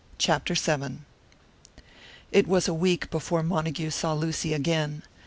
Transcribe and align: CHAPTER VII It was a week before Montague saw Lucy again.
CHAPTER 0.17 0.55
VII 0.55 1.01
It 2.31 2.47
was 2.47 2.67
a 2.67 2.73
week 2.73 3.11
before 3.11 3.43
Montague 3.43 3.91
saw 3.91 4.13
Lucy 4.13 4.51
again. 4.51 5.03